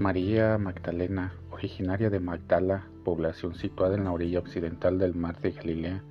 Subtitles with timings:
[0.00, 6.02] María Magdalena, originaria de Magdala, población situada en la orilla occidental del mar de Galilea,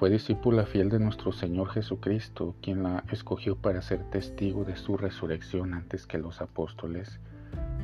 [0.00, 4.96] fue discípula fiel de nuestro Señor Jesucristo, quien la escogió para ser testigo de su
[4.96, 7.20] resurrección antes que los apóstoles,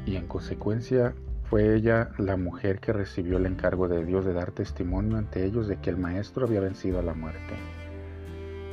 [0.05, 1.15] y en consecuencia
[1.45, 5.69] fue ella la mujer que recibió el encargo de Dios de dar testimonio ante ellos
[5.69, 7.55] de que el Maestro había vencido a la muerte.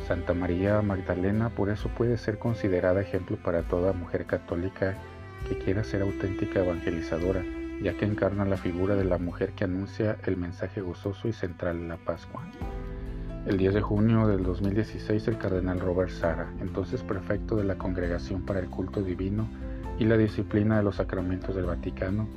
[0.07, 4.97] Santa María Magdalena por eso puede ser considerada ejemplo para toda mujer católica
[5.47, 7.43] que quiera ser auténtica evangelizadora,
[7.81, 11.81] ya que encarna la figura de la mujer que anuncia el mensaje gozoso y central
[11.81, 12.43] de la Pascua.
[13.45, 18.45] El 10 de junio del 2016 el cardenal Robert Sara, entonces prefecto de la Congregación
[18.45, 19.47] para el Culto Divino
[19.99, 22.27] y la Disciplina de los Sacramentos del Vaticano,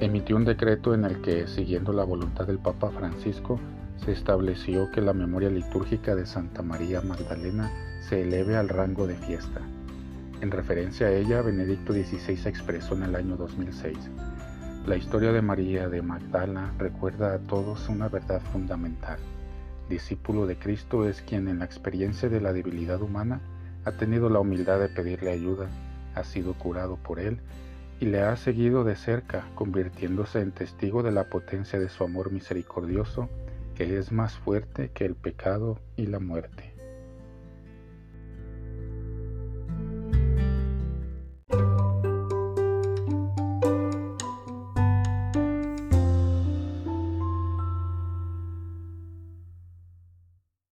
[0.00, 3.58] emitió un decreto en el que, siguiendo la voluntad del Papa Francisco,
[4.04, 7.70] se estableció que la memoria litúrgica de Santa María Magdalena
[8.00, 9.60] se eleve al rango de fiesta.
[10.44, 13.96] En referencia a ella, Benedicto XVI expresó en el año 2006,
[14.84, 19.18] la historia de María de Magdala recuerda a todos una verdad fundamental.
[19.88, 23.40] Discípulo de Cristo es quien en la experiencia de la debilidad humana
[23.86, 25.66] ha tenido la humildad de pedirle ayuda,
[26.14, 27.38] ha sido curado por él
[27.98, 32.30] y le ha seguido de cerca, convirtiéndose en testigo de la potencia de su amor
[32.30, 33.30] misericordioso,
[33.74, 36.73] que es más fuerte que el pecado y la muerte.